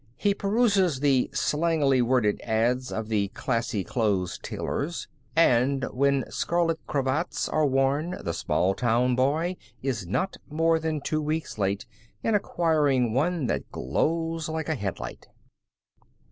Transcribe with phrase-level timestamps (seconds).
[0.15, 7.47] He peruses the slangily worded ads of the "classy clothes" tailors, and when scarlet cravats
[7.47, 11.85] are worn the small town boy is not more than two weeks late
[12.23, 15.27] in acquiring one that glows like a headlight.